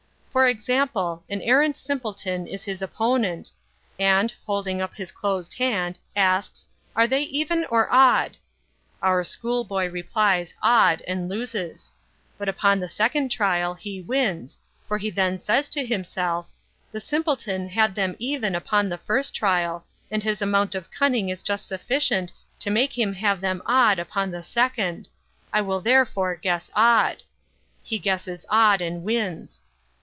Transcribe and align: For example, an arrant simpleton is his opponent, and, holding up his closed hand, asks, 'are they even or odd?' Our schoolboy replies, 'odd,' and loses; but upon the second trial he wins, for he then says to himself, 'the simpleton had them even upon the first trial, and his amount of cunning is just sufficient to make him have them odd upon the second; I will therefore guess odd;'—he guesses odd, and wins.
For 0.31 0.47
example, 0.47 1.25
an 1.27 1.41
arrant 1.41 1.75
simpleton 1.75 2.47
is 2.47 2.63
his 2.63 2.81
opponent, 2.81 3.51
and, 3.99 4.33
holding 4.45 4.81
up 4.81 4.95
his 4.95 5.11
closed 5.11 5.55
hand, 5.57 5.99
asks, 6.15 6.69
'are 6.95 7.05
they 7.05 7.23
even 7.23 7.65
or 7.65 7.91
odd?' 7.91 8.37
Our 9.01 9.25
schoolboy 9.25 9.89
replies, 9.89 10.55
'odd,' 10.63 11.01
and 11.05 11.27
loses; 11.27 11.91
but 12.37 12.47
upon 12.47 12.79
the 12.79 12.87
second 12.87 13.27
trial 13.29 13.73
he 13.73 14.01
wins, 14.01 14.57
for 14.87 14.97
he 14.97 15.09
then 15.09 15.37
says 15.37 15.67
to 15.71 15.85
himself, 15.85 16.47
'the 16.93 17.01
simpleton 17.01 17.67
had 17.67 17.93
them 17.93 18.15
even 18.17 18.55
upon 18.55 18.87
the 18.87 18.97
first 18.97 19.35
trial, 19.35 19.85
and 20.09 20.23
his 20.23 20.41
amount 20.41 20.75
of 20.75 20.89
cunning 20.91 21.27
is 21.27 21.43
just 21.43 21.67
sufficient 21.67 22.31
to 22.59 22.69
make 22.69 22.97
him 22.97 23.11
have 23.15 23.41
them 23.41 23.61
odd 23.65 23.99
upon 23.99 24.31
the 24.31 24.43
second; 24.43 25.09
I 25.51 25.59
will 25.59 25.81
therefore 25.81 26.35
guess 26.37 26.71
odd;'—he 26.73 27.99
guesses 27.99 28.45
odd, 28.49 28.79
and 28.79 29.03
wins. 29.03 29.63